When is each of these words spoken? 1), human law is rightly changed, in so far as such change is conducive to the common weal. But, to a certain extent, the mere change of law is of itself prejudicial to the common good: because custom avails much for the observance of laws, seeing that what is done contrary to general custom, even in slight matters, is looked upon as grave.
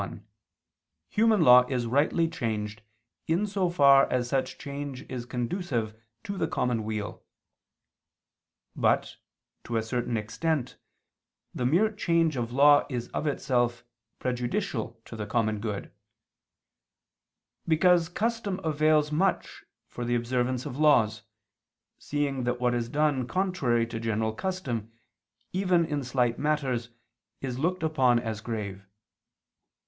1), 0.01 0.25
human 1.09 1.41
law 1.41 1.63
is 1.69 1.85
rightly 1.85 2.27
changed, 2.27 2.81
in 3.27 3.45
so 3.45 3.69
far 3.69 4.11
as 4.11 4.27
such 4.29 4.57
change 4.57 5.03
is 5.11 5.27
conducive 5.27 5.93
to 6.23 6.39
the 6.39 6.47
common 6.47 6.83
weal. 6.83 7.21
But, 8.75 9.17
to 9.65 9.77
a 9.77 9.83
certain 9.83 10.17
extent, 10.17 10.77
the 11.53 11.67
mere 11.67 11.91
change 11.91 12.35
of 12.35 12.51
law 12.51 12.83
is 12.89 13.09
of 13.09 13.27
itself 13.27 13.83
prejudicial 14.17 14.99
to 15.05 15.15
the 15.15 15.27
common 15.27 15.59
good: 15.59 15.91
because 17.67 18.09
custom 18.09 18.59
avails 18.63 19.11
much 19.11 19.65
for 19.87 20.03
the 20.03 20.15
observance 20.15 20.65
of 20.65 20.79
laws, 20.79 21.21
seeing 21.99 22.43
that 22.45 22.59
what 22.59 22.73
is 22.73 22.89
done 22.89 23.27
contrary 23.27 23.85
to 23.85 23.99
general 23.99 24.33
custom, 24.33 24.91
even 25.53 25.85
in 25.85 26.03
slight 26.03 26.39
matters, 26.39 26.89
is 27.39 27.59
looked 27.59 27.83
upon 27.83 28.17
as 28.17 28.41
grave. 28.41 28.87